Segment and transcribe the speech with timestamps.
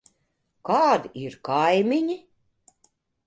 [0.69, 2.17] Kādi ir kaimiņi?